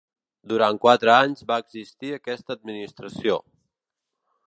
Durant 0.53 0.79
quatre 0.85 1.13
anys 1.17 1.45
va 1.53 1.59
existir 1.65 2.11
aquesta 2.17 2.59
administració. 2.59 3.41